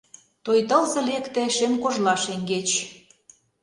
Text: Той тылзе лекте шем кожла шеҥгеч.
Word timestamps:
Той 0.43 0.59
тылзе 0.69 1.01
лекте 1.09 1.43
шем 1.55 1.73
кожла 1.83 2.15
шеҥгеч. 2.23 2.69